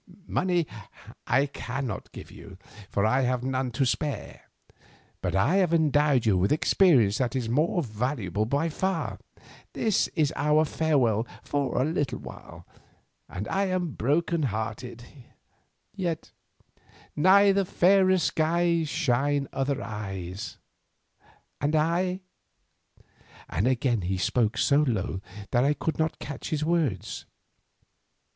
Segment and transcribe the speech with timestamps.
[0.25, 0.65] Money
[1.27, 2.57] I cannot give you,
[2.89, 4.49] for I have none to spare,
[5.21, 9.19] but I have endowed you with experience that is more valuable by far.
[9.73, 12.65] This is our farewell for awhile
[13.29, 15.03] and I am brokenhearted.
[15.95, 16.31] Yet
[17.15, 20.57] ''Neath fairer skies Shine other eyes,'
[21.61, 22.21] and I—"
[23.47, 25.21] and again he spoke so low
[25.51, 27.27] that I could not catch his words.